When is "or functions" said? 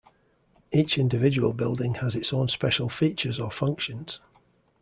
3.39-4.19